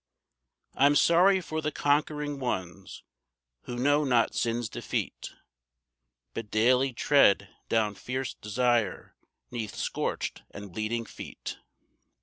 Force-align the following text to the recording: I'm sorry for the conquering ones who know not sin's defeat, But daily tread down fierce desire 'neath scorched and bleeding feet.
I'm 0.73 0.95
sorry 0.95 1.41
for 1.41 1.61
the 1.61 1.71
conquering 1.71 2.39
ones 2.39 3.03
who 3.65 3.75
know 3.77 4.03
not 4.03 4.33
sin's 4.33 4.67
defeat, 4.67 5.29
But 6.33 6.49
daily 6.49 6.91
tread 6.91 7.49
down 7.69 7.93
fierce 7.93 8.33
desire 8.33 9.15
'neath 9.51 9.75
scorched 9.75 10.41
and 10.49 10.71
bleeding 10.73 11.05
feet. 11.05 11.59